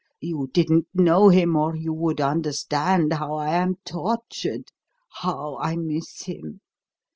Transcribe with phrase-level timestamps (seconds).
[0.19, 4.69] You didn't know him or you would understand how I am tortured
[5.21, 6.61] how I miss him.